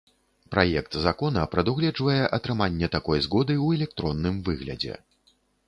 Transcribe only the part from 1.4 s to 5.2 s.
прадугледжвае атрыманне такой згоды ў электронным выглядзе.